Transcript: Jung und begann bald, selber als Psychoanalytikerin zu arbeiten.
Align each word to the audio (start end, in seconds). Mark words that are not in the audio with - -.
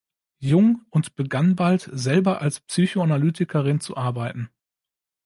Jung 0.39 0.81
und 0.89 1.15
begann 1.15 1.55
bald, 1.55 1.87
selber 1.93 2.41
als 2.41 2.59
Psychoanalytikerin 2.61 3.79
zu 3.79 3.95
arbeiten. 3.97 4.49